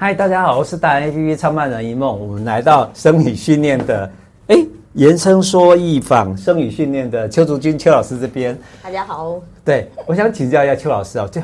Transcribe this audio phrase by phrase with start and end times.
[0.00, 2.20] 嗨，大家好，我是大人 APP 创办人一梦。
[2.20, 4.08] 我们来到声语训练的，
[4.46, 4.56] 哎，
[4.92, 8.56] 延伸说艺坊声语训练的邱竹君邱老师这边。
[8.80, 9.42] 大家好。
[9.64, 11.40] 对，我想请教一下邱老师啊，就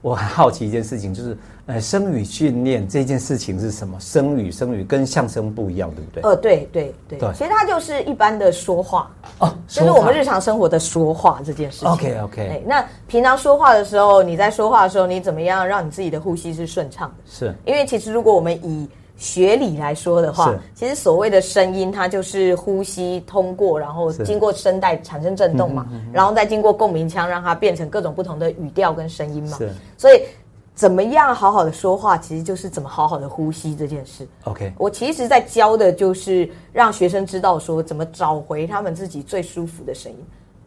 [0.00, 1.36] 我很好奇一件事情，就是。
[1.66, 3.96] 呃，声语训练这件事情是什么？
[4.00, 6.22] 声语，声语跟相声不一样，对不对？
[6.24, 9.08] 呃，对对对，对，其实它就是一般的说话
[9.38, 11.88] 哦，就是我们日常生活的说话这件事情。
[11.88, 12.64] OK OK。
[12.66, 17.30] 那平常说话的时候，你在说话的时候，你怎么样让你自己的呼吸是顺畅的？
[17.30, 18.88] 是，因为其实如果我们以
[19.20, 29.56] 学理来说的话，其实所谓的声音，它就是呼吸通过，然后经过声带产生震动嘛，然后再经过共鸣腔，让它变成各种不同的语调跟声音嘛。
[29.56, 30.20] 是，所以。
[30.72, 34.26] 怎么样好好的说话，其实就是怎么好好的呼吸这件事。
[34.44, 40.18] OK，我其实在教的就是让学生知道说怎么找回他们自己最舒服的声音。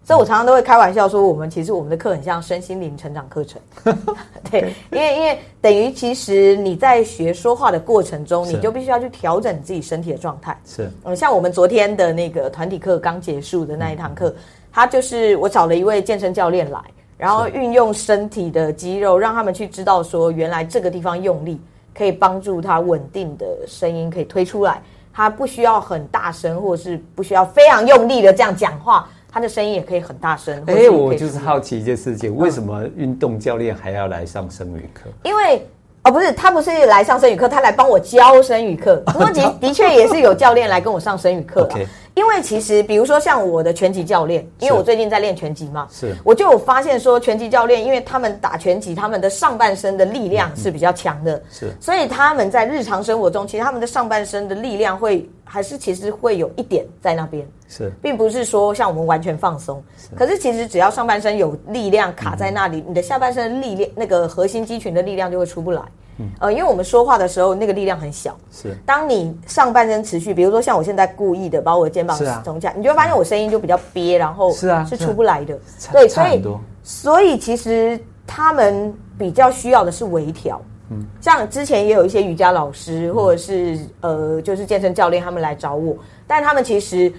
[0.05, 3.62] 所以我常常都会开玩笑说，我们其实我们的课很像身心灵成长课程。
[4.52, 10.59] 对，因为因为等于其实你在学说话的过程中，你就必须要去调整你自己身体的状态。
[10.66, 14.35] 是，嗯，像我们昨天的那个团体课刚结束的那一堂课，
[14.71, 16.79] 他就是我找了一位健身教练来。
[17.15, 21.62] 然后运用身体的肌肉，让他们去知道说，原来这个地方用力
[21.96, 24.81] 可以帮助他稳定的声音可以推出来。
[25.13, 30.63] 他不需要很大声，或者是不需要非常用力的这样讲话，他的声音也可以很大声。
[30.67, 35.09] 哎，我就是好奇一件事情，为什么运动教练还要来上声语课？
[35.23, 35.67] 因为
[36.03, 38.98] 哦，不是，他不是来上声语课，他来帮我教声语课。
[39.07, 41.67] 不过的的确也是有教练来跟我上声语课。
[42.13, 59.84] 因为其实，比如说像我的拳击教练，因为我最近在练拳击嘛，是，我就有发现说，拳击教练，因为他们打拳击，他们的上半身的力量是比较强的，是，所以他们在日常生活中，其实他们的上半身的力量会还是其实会有一点在那边，是，并不是说像我们完全放松，
[60.15, 65.84] 可是其实只要上半身有力量卡在那里，你的下半身的力量，那个核心肌群的力量就会出不来。
[66.18, 68.35] 嗯，呃，因为我们说话的时候，那个力量很小。
[68.51, 75.56] 是，当你上半身持续，比如说像我现在故意的把我的肩膀松下，你就会发现我声音就比较憋，然后是啊，是出不来的。
[75.91, 76.44] 对，所以
[76.81, 80.59] 所以其实他们比较需要的是微调。
[80.94, 87.12] 嗯，像之前也有一些瑜伽老师或者是呃，就是健身教练他们来找我，但他们其实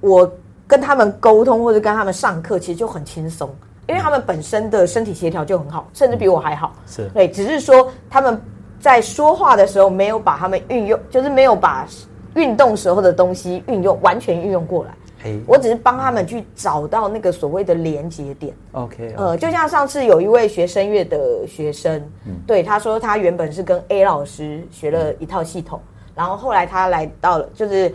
[0.00, 0.30] 我
[0.66, 3.48] 跟他们沟通或者跟他们上课，其实就很轻松。
[3.86, 6.72] 因为他们本身的身体协调就很好，甚至比我还好。
[6.86, 8.40] 是对，只是说他们
[8.80, 11.86] 在说话的时候没有把他们运用，就是没有把
[12.34, 14.94] 运动时候的东西运用完全运用过来。
[15.24, 18.54] 嘿，我只是帮他们去找到那个所谓的连接点。
[18.72, 21.96] OK，呃，就像上次有一位学声乐的学生，
[22.26, 25.80] 嗯，对，他说他原本是跟 A 老师学了一套系统，
[26.14, 27.92] 然后后来他来到了，就是。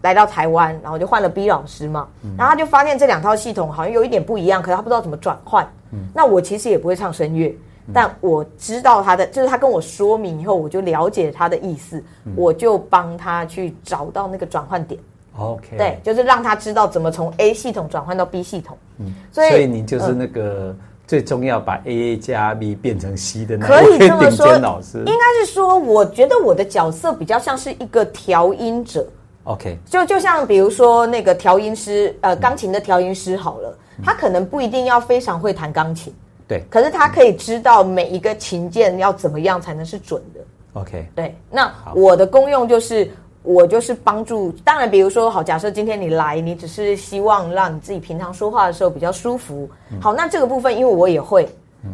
[0.00, 2.06] 来到台湾，然后就换了 B 老师嘛，
[2.36, 5.68] 然后他就发现这两套系统好像有一点不一样，可是他不知道怎么转换。
[6.14, 7.52] 那我其实也不会唱声乐，
[7.92, 12.00] 但我知道他的，就是他跟我说明以后，我就了解他的意思，
[12.36, 15.00] 我就帮他去找到那个转换点。
[15.38, 18.76] OK，对，就是让他知道怎么从 A 系统转换到 B 系统。
[18.98, 20.74] 嗯，所以，所以你就是那个
[21.06, 29.06] 最重要把 A 加 B 变成 C 的那个可以这么说老师，应该是说，我觉得我的角色比较像是一个调音者。
[29.44, 36.12] OK，就就像比如说那个调音师，呃，钢琴的调音师好了，他可能不一定要非常会弹钢琴，
[36.46, 40.40] 对，可是他可以知道每一个琴键要怎么样才能是准的。
[40.74, 43.10] OK，对，那我的功用就是
[43.42, 49.68] 我就是帮助，当然比如说好，假设今天你来，你只是希望让你自己平常说话的时候比较舒服，
[50.00, 51.48] 好，那这个部分因为我也会，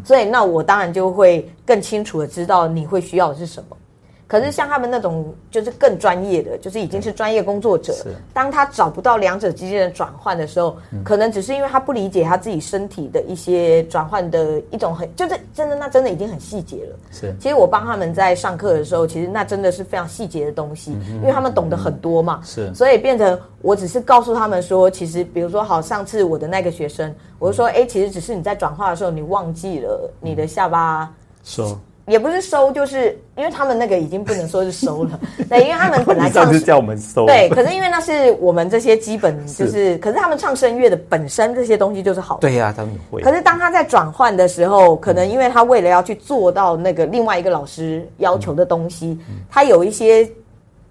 [0.05, 3.77] 所以那我当然就会更清楚的知道你会需要的是什么。
[4.27, 7.93] 可是像他们那种就是更专业的，就是已经是专业工作者。
[7.93, 8.15] 是。
[8.33, 16.97] 当他找不到两者之间的转换的时候，可能只是因为他不理解他自己身体的一些转换的一种很，就是真的那真的已经很细节了。
[17.11, 17.35] 是。
[17.39, 22.41] 其实我帮他们在上课的时候，其实那真的是非常细节的东西，因为他们懂得很多嘛。
[22.45, 22.75] 是。
[22.75, 31.13] 所以变成我只是告诉他们说，其实比如说好，上次我的那个学生，我就说，哎，其实只是你在转化的时候，你忘记了你的下巴。
[31.45, 31.79] 说。
[32.07, 35.19] 也不是收，就是因为他们那个已经不能说是收了，
[35.49, 43.23] 对，因为他们本来唱是叫我们收，对，可是因为那是我们这些基本就是，是可是他们唱声乐的本身这些东西就是好的，对呀、啊，他们会。
[43.23, 50.31] 可是当他在转换的时候，可能因为他为了要去做到那个另外一个老师要求的东西，嗯、他有一些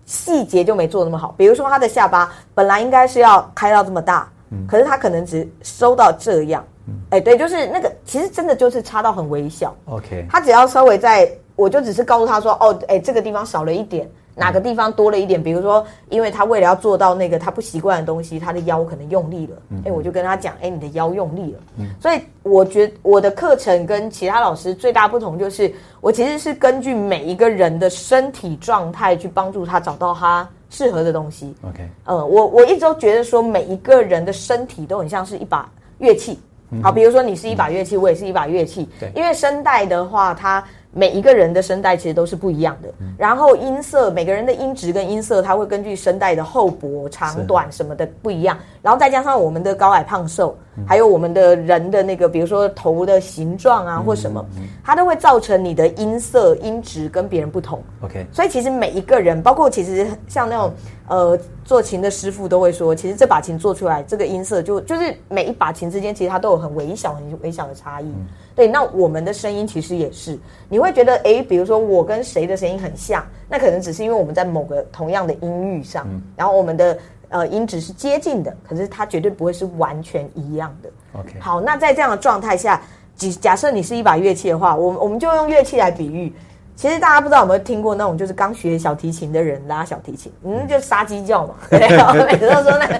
[0.05, 6.65] 细节就没做那么好，比如说他的下巴本来应该是要开到这么大，嗯、可是他可能只收到这样。
[7.09, 9.75] 哎，对，就是那个，其实真的就是差到很微小。
[9.85, 21.59] OK，他只要稍微在，我就只是告诉他说，哦，哎，这个地方少了一点，哪个地方多了一点，比如说，因为他为了要做到那个他不习惯的东西，他的腰可能用力了，哎，我就跟他讲，哎，你的腰用力了。
[21.77, 31.55] 嗯所以我觉得我的课程跟其他老师最大不同就是，我其实是根据每一个人的身体状态去帮助他找到他适合的东西。
[31.61, 36.39] OK，呃，我我一直都觉得说，每一个人的身体都很像是一把乐器。
[36.81, 38.89] 好，比如说你是一把乐器，我也是一把乐器。
[38.99, 40.63] 对，因为声带的话，它。
[40.95, 42.87] 每一个人的声带其实都是不一样的，
[43.17, 54.45] 然后音色，每个人的音质跟音色，它会根据声带的厚薄、长短什么的不一样，然后再加上我们的高矮胖瘦，还有我们的人的那个，比如说头的形状啊或什么，
[54.83, 57.81] 它都会造成你的音色、音质跟别人不同。
[58.01, 60.73] OK，所以其实每一个人，包括其实像那种
[61.07, 68.13] 呃做琴的师傅都会说，其实这把琴做出来这个音色就就是每一把琴之间其实它都有很微小、很微小的差异。
[68.53, 70.37] 对，那我们的声音其实也是，
[70.69, 76.95] 你会觉得，诶，比如说我跟谁的声音很像，那可能只是因为我们在某个同样的音域上，嗯、然后我们的
[77.29, 80.89] 呃音质是接近的，可是它绝对不会是完全一样的。
[81.19, 82.81] OK，好，那在这样的状态下，
[83.15, 86.33] 假假设你是一把乐器的话，我我们就用乐器来比喻。
[86.75, 92.99] 其实大家不知道有没有听过那种，就是刚学小提琴的人拉小提琴，嗯，就杀鸡叫嘛，对，我每次都说那个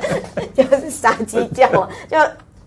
[0.54, 2.18] 就是杀鸡叫嘛，就。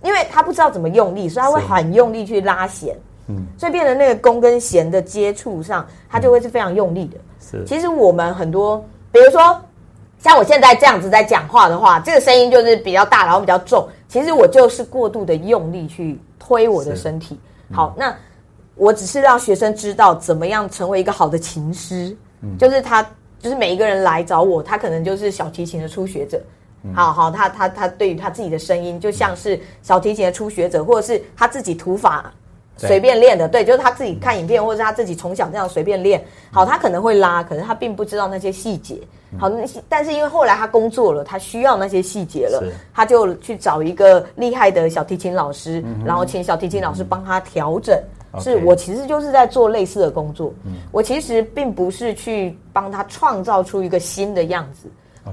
[0.02, 7.16] 因为他不知道怎么用力，所以他会很用力去拉弦，嗯，所以变成那个弓跟弦的接触上，他就会是非常用力的。
[7.40, 9.60] 是，其实我们很多，比如说
[10.26, 13.86] 像我现在这样子在讲话的话，这个声音就是比较大，然后比较重。
[14.08, 17.38] 其实我就是过度的用力去推我的身体。
[17.72, 18.12] 好，那
[18.74, 23.08] 我只是让学生知道怎么样成为一个好的琴师，嗯就是他，
[23.38, 26.42] 就是每一个人来找我，他可能就是小提琴的初学者。
[26.92, 32.32] 好好，他他他对于他自己的声音，就像是小提琴的初学者，或者是他自己土法
[32.76, 36.24] 随便练的，对，就是他自己看影片，或者是他自己从小这样随便练。
[36.50, 38.98] 好，他可能会拉，可是他并不知道那些细节。
[39.38, 42.62] 好，那些但是因为后来他工作了，他需要那些细节了，
[42.94, 47.98] 他就去找一个厉害的小提琴老师，然后请小提琴老师帮他调整。
[48.38, 50.52] 是我其实就是在做类似的工作，
[50.92, 54.88] 我其实并不是去帮他创造出一个新的样子。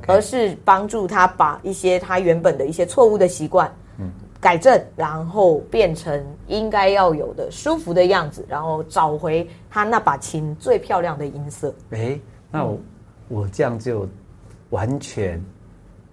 [0.07, 4.11] 而是帮助他把一些他原本的一些错误的习惯，嗯，
[4.41, 11.71] 改正，然后变成应该要有的舒服的样子，然后找回他那把琴最漂亮的音色。
[11.91, 12.19] 诶，
[12.49, 12.75] 那我
[13.33, 14.07] 我这样就
[14.69, 15.41] 完全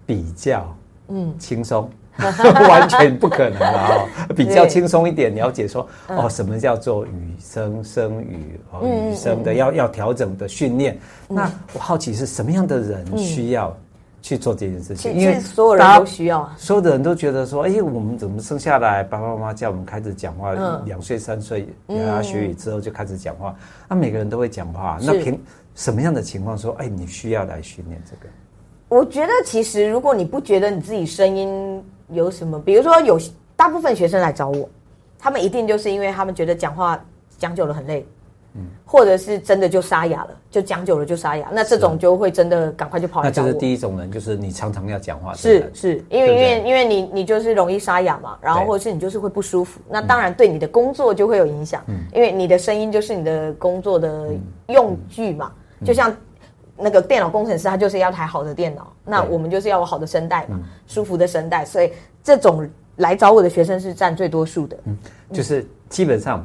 [0.07, 0.77] 比较
[1.09, 1.33] 嗯。
[1.39, 1.89] 轻松。
[2.69, 10.99] 完全不可能了哦， 比较轻松一点了解说哦，什么叫做语声声语哦，语声的要要调整的训练。
[11.29, 13.75] 那我好奇是什么样的人需要
[14.23, 15.15] 去做这件事情？
[15.15, 21.69] 因为所有人都需要，所有的人都觉得说，哎，我们怎么生下来，爸爸妈妈叫我们开始讲话，两岁三岁
[22.23, 23.55] 学语之后就开始讲话。
[23.89, 25.41] 那每个人都会讲话，那凭
[25.75, 28.33] 什么样的情况说，哎，你需要来训练这个？
[28.89, 31.85] 我觉得其实如果你不觉得你自己声音。
[32.13, 32.59] 有什么？
[32.59, 33.17] 比如说，有
[33.55, 34.69] 大部分学生来找我，
[35.17, 37.01] 他们一定就是因为他们觉得讲话
[37.39, 38.05] 讲久了很累，
[38.55, 41.49] 嗯，或者是真的就沙哑了，就讲久了就沙哑。
[41.53, 43.49] 那这种就会真的赶快就跑来找我。
[43.49, 54.29] 那这是第一种人，就是你常常要讲话，是是，因为因为因为你你就是容易沙哑嘛，然后或者是你就是会不舒服，那当然对你的工作就会有影响，嗯，因为你的声音就是你的工作的
[54.69, 55.53] 用具嘛，
[55.85, 56.15] 就像。
[56.83, 61.93] 那个电脑工程师，他就是要台好的电脑，那我们就是要有好的声带嘛，舒服的声带，所以
[62.23, 62.67] 这种
[62.97, 64.79] 来找我的学生是占最多数的。
[64.85, 64.97] 嗯，
[65.31, 66.43] 就是基本上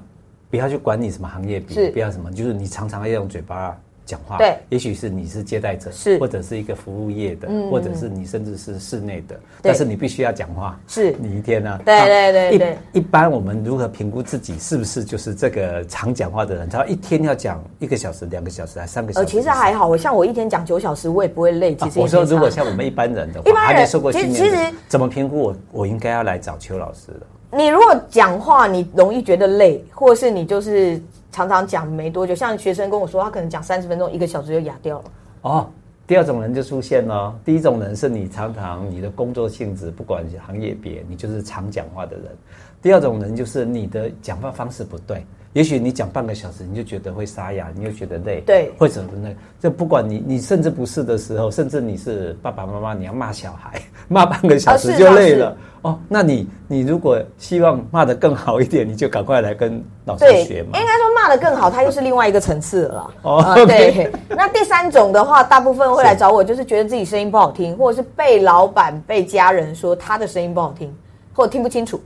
[0.55, 3.75] 不要去管你什么行业，比不要什么，就是你常常要用嘴巴。
[4.05, 11.79] 讲话对，也许是你是接待者，是或者是一个服务业的，或者是你甚至是室内的，但是你必须要讲话，是你一天呢？
[11.83, 12.77] 对对对对。
[12.93, 16.69] 一般我们如何评估自己是不是就是这个常讲话的人？
[16.69, 19.25] 他一天要讲一个小时、两个小时还三个小时？
[19.25, 21.73] 呃，其实还好，我像我一天讲九小时，我也不会累。
[21.73, 24.55] 其实我说，如果像我们一般人的话，还没受过训练，其实
[24.87, 25.55] 怎么评估我？
[25.71, 27.21] 我应该要来找邱老师的。
[27.55, 31.01] 你如果讲话，你容易觉得累，或者是你就是。
[31.31, 35.03] 常常讲没多久，像学生跟我说，他可能讲三十分钟，一个小时就哑掉了。
[35.41, 35.69] 哦，
[36.07, 37.37] 第二种人就出现了。
[37.43, 42.25] 第一种人是你常常你的工作性质，不管行业别，你就是常讲话的人。
[42.81, 45.25] 第二种人就是你的讲话方式不对。
[45.55, 49.33] 也许你讲半个小时，你就觉得会沙哑，你就觉得累，对，会怎么累？
[49.57, 55.55] 就不管你，你甚至不是的时候，甚至你是爸爸妈妈，你要骂小孩， 骂半个小时就累了。
[55.83, 60.77] 哦，那你你如果希望骂得更好一点，你就赶快来跟老师学嘛。
[60.77, 63.13] 应该说骂得更好，它又是另外一个层次了。
[63.21, 64.11] 哦，对。
[64.27, 70.93] 那第三种的话，大部分会来找我，就是觉得自己声音不好听，或者是被老板、被家人说他的声音不好听，
[71.33, 71.97] 或者听不清楚。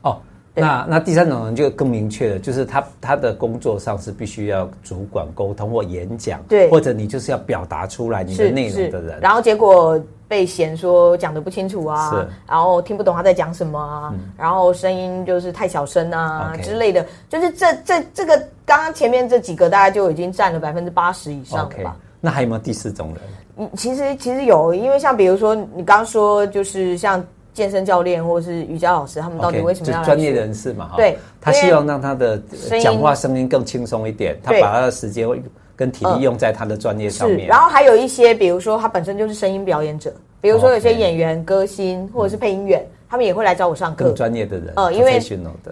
[0.00, 0.18] 哦。
[0.60, 23.16] 那那第三种人就更明确了，就是他他的工作上是必须要主管沟通或演讲，对，或者你就是要表达出来你的内容的人，然后结果被嫌说讲的不清楚啊，是，然后听不懂他在讲什么啊，嗯、然后声音就是太小声啊之类的，就是这这这个刚刚前面这几个大概就已经占了百分之八十以上了吧？Okay, 那还有没有第四种人？
[23.56, 27.24] 嗯，其实其实有，因为像比如说你刚刚说就是像。
[27.60, 30.02] 健身教练或者是瑜伽老师，他们到底为什么？
[30.02, 30.96] 专业人士嘛，哈。
[30.96, 32.40] 对，他希望让他的
[32.82, 35.28] 讲话声音更轻松一点，他把他的时间
[35.76, 37.46] 跟体力用在他的专业上面。
[37.46, 44.06] 然后还有一些，比如说他本身就是声音表演者，比如说有些演员、歌星或者是配音员，他们也会来找我上课。
[44.06, 45.20] 更专业的人，呃，因为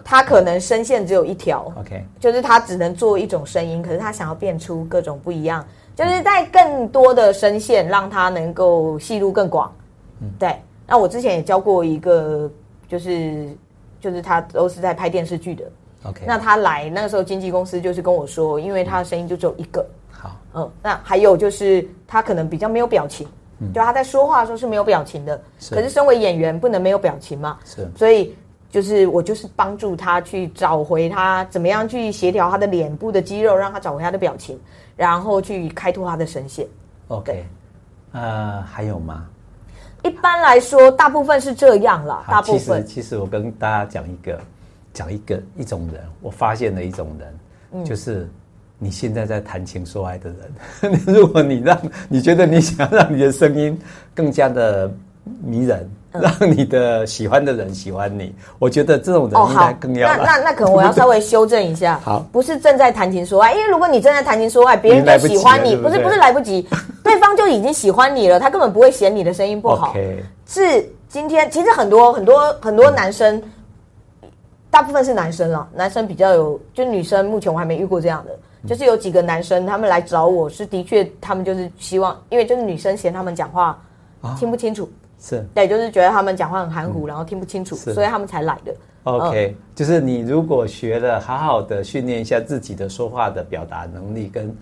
[0.05, 5.65] 他可能声线只有一条，OK，就是他只能做一种声音，可是他想要变出各种不一样，
[5.97, 9.73] 就是在更多的声线，让他能够戏路更广。
[10.21, 10.55] 嗯，对。
[10.89, 12.51] 那我之前也教过一个，
[12.89, 13.47] 就是
[14.01, 15.65] 就是他都是在拍电视剧的。
[16.05, 19.87] OK，那他来那个时候，经纪公司就是跟我说，因为他的声音就只有一个。
[20.11, 23.29] 好，嗯，那还有就是他可能比较没有表情，
[23.59, 25.41] 嗯、就他在说话的时候是没有表情的。
[25.59, 25.75] 是。
[25.75, 27.59] 可是身为演员，不能没有表情嘛？
[27.65, 27.87] 是。
[27.95, 28.35] 所以
[28.71, 34.59] 就是我就是帮助他去找回他怎么样去协调他的脸部的肌肉，让他找回他的表情，
[34.97, 36.67] 然后去开拓他的声线。
[37.09, 37.45] OK，
[38.13, 39.27] 呃，还有吗？
[40.05, 42.25] 一般来说，大部分是这样啦。
[42.29, 44.41] 大部分其实，其实我跟大家讲一个，
[44.93, 47.39] 讲一个一种人，我发现了一种人，
[47.73, 48.29] 嗯、就是
[48.79, 51.01] 你现在在谈情说爱的人。
[51.07, 51.79] 如果你让
[52.09, 53.79] 你觉得你想让你的声音
[54.15, 54.91] 更加的
[55.43, 55.91] 迷人。
[56.13, 60.09] 让你的喜欢的人喜欢你，我觉得这种人应该更要。
[60.09, 62.01] 那那那可能我要稍微修正一下。
[62.05, 66.67] 好，不是正在谈情说爱，因为如果你正在谈情说爱，别人就喜欢你，不是不是来不及，
[67.05, 69.95] 对方就已经喜欢你了，他根本不会嫌你的声音不好。
[70.47, 73.43] 是今天其实很多很多很多男生，
[74.71, 78.31] 大部分是男生了，男生比较有，就女生目前我还没遇过这样的，
[78.67, 83.79] 就是有几个男生他们来找我是的确，他们就是希望，因为就是女生嫌他们讲话
[84.39, 84.91] 听不清楚。
[85.21, 88.75] 是对，就是觉得他们讲话很含糊，嗯、然后听不清楚，所以他们才来的。
[89.03, 94.57] OK，、嗯、就是你如果学了，好好的训练一下自己的说话的表达能力跟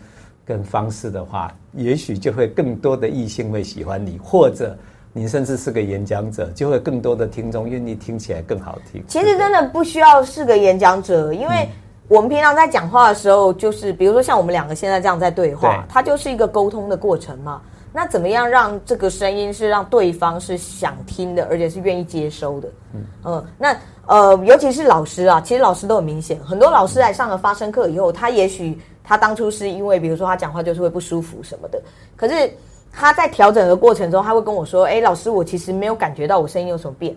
[0.44, 4.76] 跟方式的话，也许就会更多的异性会喜欢你，或者
[5.12, 9.04] 你甚至是个演讲者，就会更多的听众愿意听起来更好听。
[9.08, 11.68] 其实真的不需要是个演讲者，因为
[12.08, 17.60] 我们平常在讲话的时候，就是比如说像我们两个现在这样在对话，对它就是一个沟通的过程嘛。
[17.96, 22.68] 那怎么样让这个声音是让对方是想听的，而且是愿意接收的？
[22.92, 23.74] 嗯，呃，那
[24.06, 31.80] 呃，尤其是老师啊，其实老师都很明显，很多老师来上了发声课以后，他也许他当初是因为，比如说他讲话就是会不舒服什么的，
[32.16, 32.52] 可是
[32.92, 37.16] 他在调整的过程中，他会跟我说：“哎，老师，我其实没有感觉到我声音有什么变。”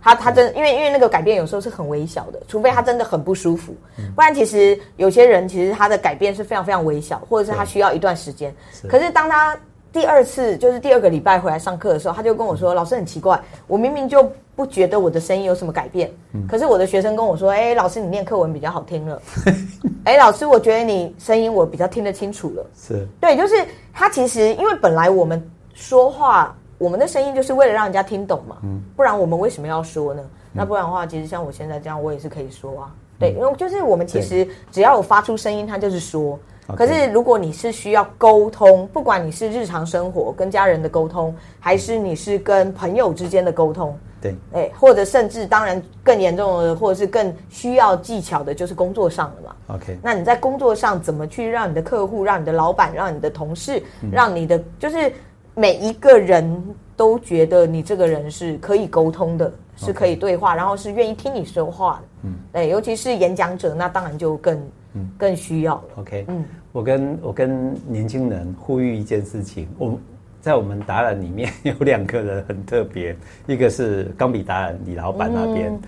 [0.00, 3.74] 他他真因为因为那个改变有时候是很微小的，除非他真的很不舒服，
[4.14, 8.54] 不然其实有些人其实他的改变是非常非常微小，或者是他需要一段时间。
[8.88, 9.58] 可是当他
[9.92, 19.20] 第二次就是第二个礼拜回来上课的时候，他就跟我说：“老师很奇怪，我明明就不觉得我的声音有什么改变，嗯、可是我的学生跟我说：‘哎，老师你念课文比较好听了。
[20.04, 22.66] ’哎，老师我觉得你声音我比较听得清楚了。
[22.76, 23.54] 是对，就是
[23.92, 25.42] 他其实因为本来我们
[25.72, 30.22] 说话，我们的声音就是为了让人家听懂嘛，嗯、不然我们为什么要说呢？
[30.52, 32.92] 那不然的话，其实像我现在这样，我也是可以说啊。
[33.18, 36.38] 对，因为就是我们其实只要有发出声音，他就是说。”
[36.76, 49.76] 可是，如果你是需要沟通，不管你是日常生活跟家人的沟通，还是你是跟朋友之间的沟通，对，哎，或者甚至当然更严重的，或者是更需要技巧的，就是工作上了嘛。
[49.76, 55.10] OK，那你在工作上怎么去让你的客户、让你的老板、让你的同事、嗯、让你的就是
[55.54, 56.62] 每一个人
[56.96, 62.08] 都觉得你这个人是可以沟通的，是可以对话然后是愿意听你说话的。
[62.24, 64.60] 嗯，哎，尤其是演讲者，那当然就更。
[64.94, 65.82] 嗯，更需要了。
[65.96, 69.98] OK，嗯，我跟我跟年轻人呼吁一件事情，我
[70.40, 75.80] 在我们达人里面 有两个人很特别，一个是钢笔达人李老板那边，嗯、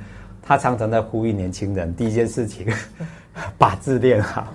[0.42, 2.66] 他常常在呼吁年轻人，第一件事情，
[3.58, 4.48] 把字练好，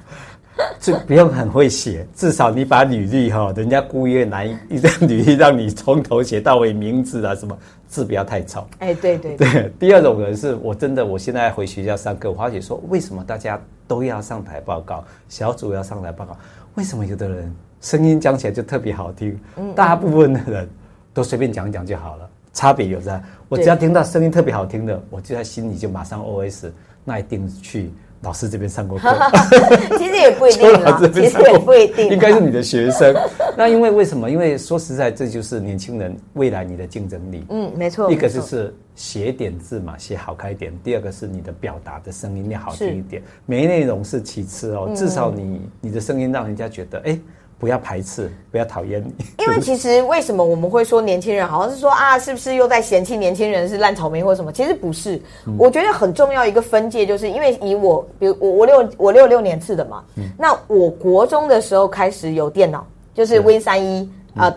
[0.80, 7.58] 就不用很会写，至少你把履历哈，人家故意拿一张履历让你从头写到尾，名字啊什么
[7.88, 8.68] 字不要太丑。
[8.80, 9.74] 哎，对对对，对。
[9.80, 13.60] 第二种人是我真的，我现在回学校上课，我发觉说为什么大家。
[13.88, 16.36] 都要上台报告，小组要上台报告。
[16.74, 19.40] 为什么有的人声音讲起来就特别好听？
[19.58, 20.68] 嗯，大部分的人
[21.14, 22.28] 都随便讲讲就好了。
[22.52, 26.72] 差别有在，我只要听到声音特别好听的，我就在心里就马上 OS，
[27.04, 27.92] 那一定去
[28.26, 29.08] 老师这边上过课，
[29.98, 33.16] 其实也不一定啦， 其实也不一定，应该是你的学生。
[33.56, 34.30] 那因为为什么？
[34.30, 37.46] 因为说实在，这就是年轻人未来你的竞争力。
[37.50, 38.12] 嗯，没错。
[38.12, 43.22] 一个就是写点字嘛，写好看一点；第二个是你的表达的声音要好听一点。
[43.46, 47.20] 没内容是其次哦，至少你你的声音让人家觉得哎。
[47.66, 49.12] 不要排斥，不要讨厌你。
[49.44, 54.52] 因为其实为什么我们会说年轻人好像是说啊，是不是又在嫌弃年轻人是烂草莓或者什么？
[54.52, 55.20] 其实不是。
[55.48, 64.48] 嗯、我觉得很重要一个分界，就是因为以我，比如我我六我六六年次的嘛，嗯、那我国中的时候开始有电脑，就是 Win 三一啊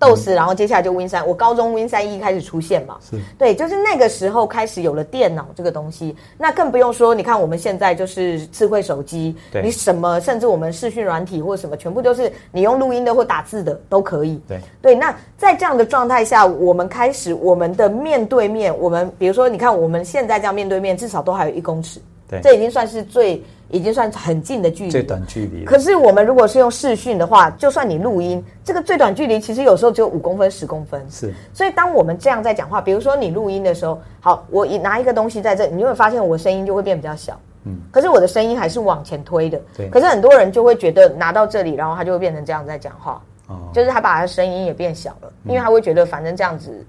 [0.00, 0.18] ，DOS。
[0.18, 14.40] DOS，然后接下来就 Win 三，我高中 Win 三一开始出现嘛，是对，就是那个时候开始有了电脑这个东西，那更不用说，你看我们现在就是智慧手机，对你什么，甚至我们视讯软体或什么，全部都是你用录音的或打字的都可以。
[14.48, 23.42] 对对，那在这样的状态下，我们开始我们的面对面，我们比如说，你看我们现在这样面对面，至少都还有一公尺，对，这已经算是最。
[23.70, 25.64] 已经算很近的距离，最短距离。
[25.64, 31.04] 可是我们如果是用视讯的话，就算你录音，这个最短距离其实有时候只有五公分、十公分。
[31.10, 31.34] 是。
[31.52, 37.38] 所以当我们这样在讲话，比如说你录音的时候，好，我一拿一个东西在这，你就会发现我的声音就会变比较小。
[37.64, 37.78] 嗯。
[37.90, 39.60] 可是我的声音还是往前推的。
[39.76, 39.88] 对。
[39.90, 43.20] 可是很多人就会觉得拿到这里，然后他就会变成这样在讲话。
[43.48, 43.68] 哦。
[43.74, 46.86] 就是他把他的声音也变小了，因为他会觉得反正这样子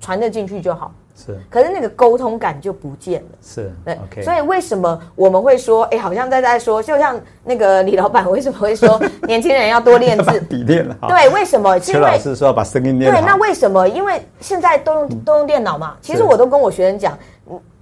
[0.00, 0.92] 传得进去就好。
[1.26, 3.28] 是，可是那个沟通感就不见了。
[3.42, 4.22] 是，对，OK。
[4.22, 10.40] 所以为什么我们会说，哎，好像在在说，就像那个李老板为什么会说 年轻人要多练字？
[10.48, 10.96] 笔练了。
[11.08, 11.78] 对，为什么？
[11.78, 13.20] 邱老师说要把声音练好。
[13.20, 13.86] 对，那为什么？
[13.88, 15.96] 因为现在都用都用电脑嘛。
[16.00, 17.18] 其实我都跟我学生讲，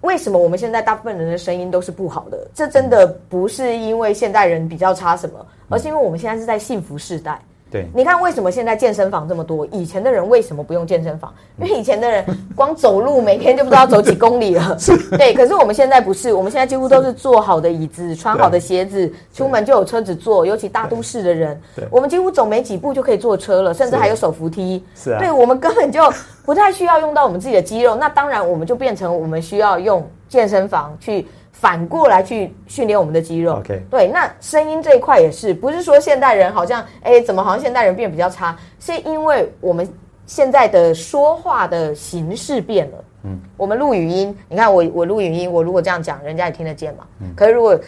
[0.01, 2.39] 为什么我们现在大部分人的声音都是不好的？
[2.55, 7.41] 这真的不是因为现代人比较差什么，而是因为我们现在是在幸福时代。
[7.71, 9.67] 对，你看为什么现在健身房这么多？
[9.67, 11.33] 以前的人为什么不用健身房？
[11.59, 12.25] 因为以前的人
[12.57, 14.77] 光走路每天就不知道走几公里了。
[15.19, 20.47] 对，可是我们现在不是，我们现在几乎都是坐好的椅子，穿好的鞋子，出门就有车子坐。
[20.47, 21.61] 尤其大都市的人，
[21.91, 24.83] 我们几乎走没几步就可以坐车了，甚至还有手扶梯。
[24.95, 26.03] 是啊，对，我们根本就
[26.45, 27.95] 不太需要用到我们自己的肌肉。
[27.95, 31.27] 那当然，我们就变成我们需要用健身房去。
[31.61, 33.57] 反过来去训练我们的肌肉。
[33.57, 38.57] OK，对，那声音这一块也是，不是说现代人好像，哎，怎么好像现代人变比较差？
[38.79, 39.89] 是因为我们
[40.27, 43.05] 现在的说话的形式变了。
[43.25, 47.05] 嗯，我们录语音，你看我我录语音，我如果这样讲，人家也听得见嘛。
[47.21, 47.79] 嗯，可是如果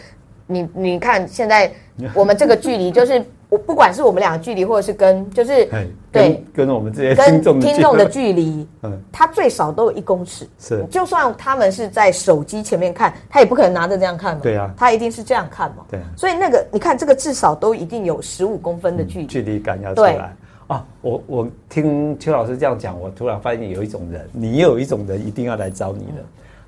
[0.47, 1.71] 你你看现在
[2.13, 3.23] 我们这个距离就是。
[3.51, 5.67] 我不管是我们俩的距离，或者是跟就是
[6.11, 10.47] 对跟我们这些听众听众的距离，嗯，他最少都有一公尺。
[10.59, 14.41] 是，就算他们是在手机前面看，他也不可能拿着这样看嘛。
[14.43, 15.85] 对啊，他一定是这样看嘛。
[15.89, 20.35] 对，所以那个你看，这个至少都一定有十五公分的距离，距离感要出来
[20.67, 20.85] 啊！
[21.01, 26.23] 我我听邱老师这样讲，我突然发现有一种人，你也有一种人一定要来找你的。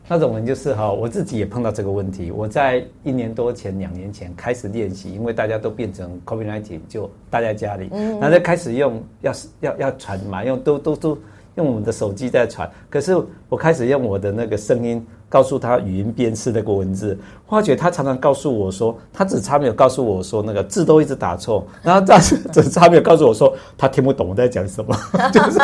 [0.07, 2.31] 那种人就是哈，我自己也碰到这个问题。
[2.31, 11.17] 我在一年多前、两年前开始练习，因为大家都变成 COVID-19，就待在家里，然后就开始用要要要传嘛，用都都都
[11.55, 12.69] 用我们的手机在传。
[12.89, 13.15] 可是
[13.49, 15.05] 我开始用我的那个声音。
[15.33, 17.17] 告诉他语音辨识那个文字，
[17.49, 24.95] 发觉他常常告诉我说，他只差没有告诉我说那个字都一直打错，然后但是只差没有告诉我说他听不懂我在讲什么，
[25.33, 25.59] 就是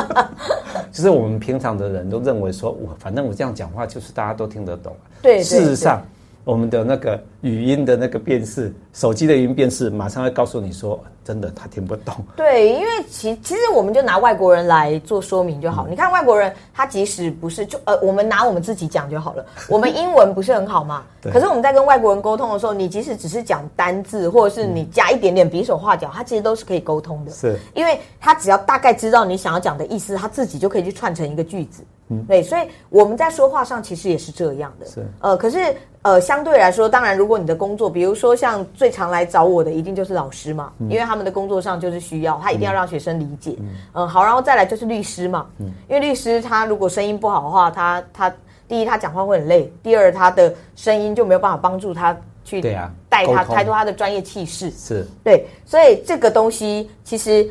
[0.91, 6.01] 就是我们平常的人都认为说我反正我这样讲话就是大家都听得懂，对，事实上。
[6.45, 12.15] 我们的那个语音的那个辨识，手机的语音辨识，马上会告诉你说，真的他听不懂。
[12.35, 15.85] 对，因为其其实我们就拿外国人来做说明就好。
[15.87, 19.45] 嗯、你看外国人，他即使不是就呃，我们拿我们自己讲就好了。
[19.69, 21.03] 我们英文不是很好嘛？
[21.21, 27.31] 对可是我们在跟外国人沟通的时候，你即使只是讲单字，或者是你加一点点比手画脚，他其实都是可以沟通的。
[27.31, 31.83] 是，因为他只要大概知道你想要讲的意思，他自己就可以去串成一个句子。
[32.07, 34.87] 嗯，对，所以我们在说话上其实也是这样的。
[34.87, 43.55] 是，呃，可是呃，相对来说，当然，如果你的工作，比如说像最常来找我的，一定就是老师嘛，嗯、因为他们的工作上就是需要，他一定要让学生理解。
[43.59, 48.33] 嗯，呃、好，然后再来就是律师嘛，嗯，因为律师他如果声音不好的话，他他
[48.67, 54.69] 第一他讲话会很累，第二他的声音就没有办法帮助他去对啊带他开拓他的专业气势。
[54.71, 57.49] 是，对，所以这个东西其实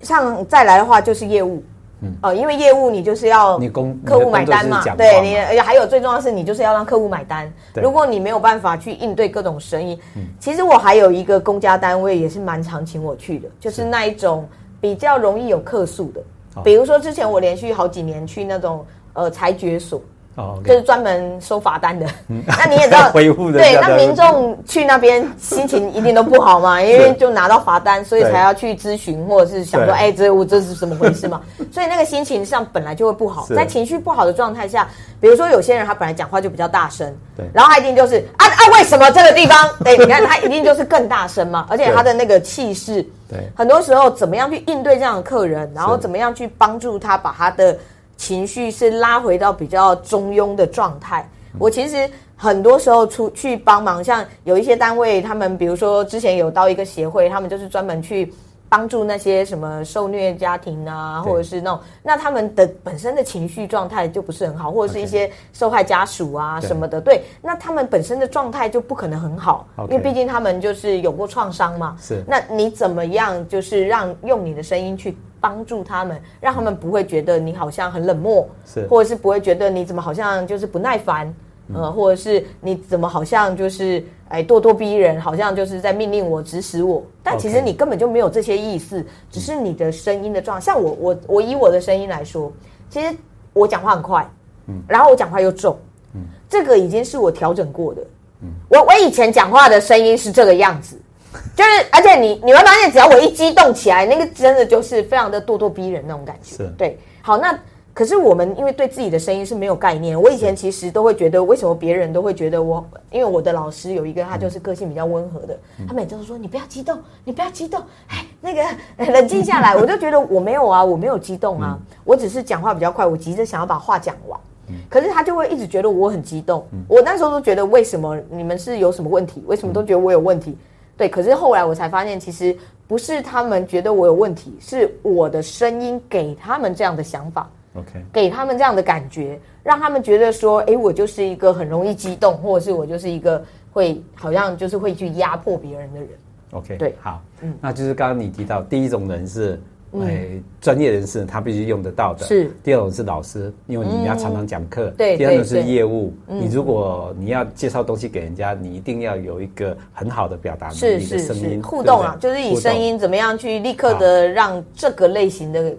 [0.00, 1.62] 像再来的话就是业务。
[2.02, 3.58] 嗯，哦，因为业务你就是要
[4.04, 7.52] 客户买单嘛，对你，还有最重要的是你就是要让客户买单。
[7.82, 14.48] 如果你没有办法去应对各种生意，嗯，其实我还有一个公家单位也是蛮常请我去的，就是那一种
[14.80, 20.00] 比较容易有客诉的，比如说之前我连续好几年去那种呃裁决所。
[20.40, 22.06] 哦，okay、就是专门收罚单的。
[22.28, 23.10] 嗯、 那你也知道，
[23.52, 31.40] 对，那民众去那边心情一定都不好嘛， 因为就拿到罚单，所以才要去咨询，或者是想说，哎，这我这是怎么回事嘛？
[31.70, 34.88] 所以那个心情上本来就会不好，在情绪不好的状态下，
[35.20, 39.68] 比如说有些人他本来讲话就比较大声，对，然后他一定就是啊啊，为什么这个地方？
[39.84, 47.76] 对，你看他一定就是更大声嘛，而且他的那个气势，对，很多时候怎么样去应对这样的客人，然后怎么样去帮助他把他的。
[48.20, 51.26] 情绪是拉回到比较中庸的状态。
[51.58, 52.06] 我其实
[52.36, 58.30] 很多时候出去帮忙，像有一些单位，他们比如说之前有到一个协会，他们就是专门去
[58.70, 71.96] 帮助那些什么受虐家庭啊，或者是那种，那他们的本身的情绪状态就不是很好，或者是一些受害家属啊什么的，对，那他们本身的状态就不可能很好，因为毕竟他们就是有过创伤嘛。
[72.00, 75.14] 是，那你怎么样就是让用你的声音去。
[75.42, 81.34] 帮助他们，让他们不会觉得你好像很冷漠，是，或者是不会觉得你怎么好像就是不耐烦，
[81.68, 87.04] 嗯、呃，或者是你怎么好像就是哎咄咄逼人，好像就是在命令我、指使我。
[87.22, 90.64] 但其实你根本就没有这些意思，只是你的声音的状态。
[90.64, 92.52] 像我，我，我以我的声音来说，
[92.88, 93.14] 其实
[93.52, 94.28] 我讲话很快，
[94.66, 95.78] 嗯，然后我讲话又重，
[96.14, 98.02] 嗯，这个已经是我调整过的，
[98.42, 100.98] 嗯，我我以前讲话的声音是这个样子。
[101.54, 106.56] 就是，而且你你会发现，只要我一激动起来，那个真的就是非常的咄咄逼人那种感觉。
[106.56, 106.98] 是，对。
[107.22, 107.56] 好，那
[107.92, 110.20] 可是我们因为对自己的声音是没有概念。
[110.20, 112.84] 我以前其实都会觉得，为什么别人都会觉得我？
[113.10, 118.62] 因为我的老师有一个，他就是个性比较温和的，嗯、他每次都说：“你不要激动，你不要激动，哎，那个
[119.12, 124.40] 冷静下来。”我就觉得我没有啊，我没有激动啊，嗯、我只是讲话比较快，我急着想要把话讲完。
[124.68, 126.64] 嗯、可是他就会一直觉得我很激动。
[126.72, 129.42] 嗯、我那时候都觉得，为什么你们是有什么问题？
[129.46, 130.56] 为什么都觉得我有问题？
[130.96, 146.08] 对，可是后来我才发现，其实不是他们觉得我有问题，是我的声音给他们这样的想法，OK，给他们这样的感觉，让他们觉得说，哎，我就是一个很容易激动，或者是我就是一个会好像就是会去压迫别人的人
[146.52, 149.60] ，OK，对，好，嗯，那就是刚刚你提到第一种人是。
[149.92, 152.24] 哎，专业人士他必须用得到的。
[152.24, 152.48] 是。
[152.62, 154.88] 第二种是老师，因为你要常常讲课。
[154.90, 155.16] 对。
[155.16, 165.74] 第二种是业务，你如果你要介绍东西给人家，你一定要有一个很好的表达能力的声音互动啊，就是以声音怎么样去立刻的让这个类型的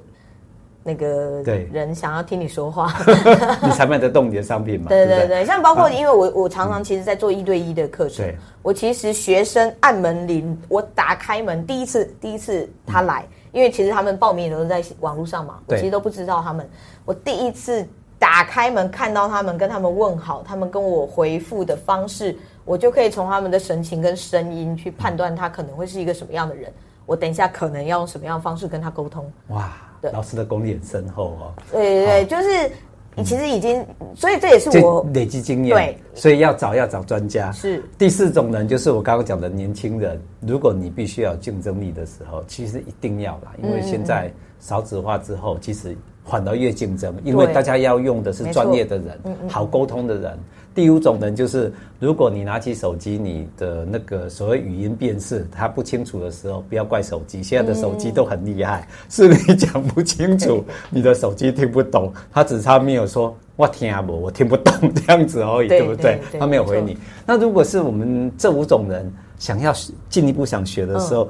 [0.84, 2.94] 那个对人想要听你说话，
[3.63, 4.88] 你才卖得动你的商品嘛。
[4.89, 8.26] 对对对，像包括因为我我常常其实在做一对一的课程，
[8.62, 13.26] 我其实学生按门铃，我打开门第一次第一次他来。
[13.54, 16.65] 因为其实他们报名都是在网络上嘛，我其实都不知道他们。
[17.04, 17.86] 我第一次
[18.17, 26.72] 打开门看到他们，跟他们问好，他们跟我回复的方式，我就可以从他们的神情跟声音去判断他可能会是一个什么样的人。
[27.06, 29.32] 我等一下可能要用什么样的方式跟他沟通。
[29.48, 31.54] 哇，对，老师的功力很深厚哦。
[31.72, 32.72] 对对对，就是。
[33.14, 33.86] 你其实已经，
[34.16, 35.76] 所以这也是我累积经验。
[35.76, 37.52] 对，所以要找要找专家。
[37.52, 40.18] 是第四种人，就是我刚刚讲的年轻人。
[40.40, 50.40] 如果你必须要有竞争力的时候，其实一定要啦，因为现在少子化之后，其实反而越竞争，因为大家要用的是专业的人，好沟通的人。
[50.73, 57.43] 第五种人就是，如果你拿起手机，你的那个所谓语音辨识它不清楚的时候，不要怪手机。
[57.43, 66.19] 现在的手机都很厉害，是你讲不清楚，你的手机听不懂，它只差没有说“我听不”，我听不懂这样子而已，对不对？
[66.39, 66.97] 他没有回你。
[67.25, 69.73] 那如果是我们这五种人想要
[70.10, 71.27] 进一步想学的时候，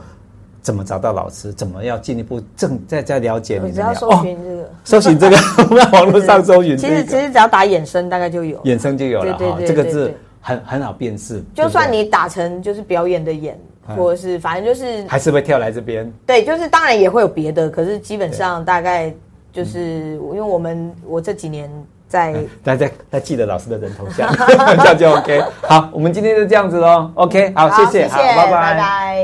[0.61, 1.51] 怎么找到老师？
[1.53, 3.71] 怎么要进一步正再再了解你？
[3.71, 5.37] 只要搜寻这个，搜寻这个，
[5.75, 6.75] 在网络上搜寻。
[6.77, 8.57] 其实其实只要打衍生，大概就有。
[8.63, 11.43] 衍生就有了哈，这个字很很好辨识。
[11.53, 13.59] 就算你打成就是表演的演，
[13.95, 16.11] 或者是反正就是还是会跳来这边。
[16.25, 19.13] 对，就是当然也会有别的，可是基本上大概
[19.53, 21.69] 就是因为我们我这几年
[22.07, 24.33] 在大家在记得老师的人头像，
[24.79, 25.43] 这样就 OK。
[25.61, 27.11] 好，我们今天就这样子喽。
[27.15, 29.17] OK，好，谢谢，好，拜拜。